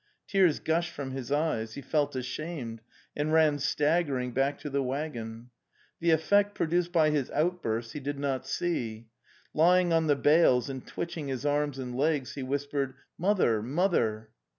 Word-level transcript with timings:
"'Tears 0.31 0.57
gushed 0.59 0.89
from 0.89 1.11
his 1.11 1.31
eyes; 1.31 1.75
he 1.75 1.81
felt 1.83 2.15
ashamed, 2.15 2.81
and 3.15 3.31
ran 3.31 3.59
staggering 3.59 4.31
back 4.31 4.57
to 4.61 4.69
the 4.71 4.81
waggon. 4.81 5.51
The 5.99 6.09
effect 6.09 6.55
pro 6.55 6.65
duced 6.65 6.91
by 6.91 7.11
his 7.11 7.29
outburst 7.29 7.93
he 7.93 7.99
did 7.99 8.17
not 8.17 8.47
see. 8.47 9.09
Lying 9.53 9.93
on 9.93 10.07
the 10.07 10.15
dales 10.15 10.71
and 10.71 10.87
twitching 10.87 11.27
his 11.27 11.45
arms 11.45 11.77
and 11.77 11.95
legs, 11.95 12.33
he 12.33 12.41
whispered:'' 12.41 12.95
Mother, 13.19 13.61
mother! 13.61 14.29